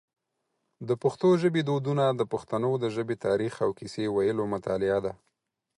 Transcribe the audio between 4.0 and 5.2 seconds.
ویلو مطالعه ده.